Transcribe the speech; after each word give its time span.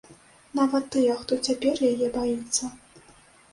Нават 0.59 0.87
тыя, 0.95 1.17
хто 1.19 1.39
цяпер 1.49 1.85
яе 1.91 2.11
баіцца. 2.19 2.73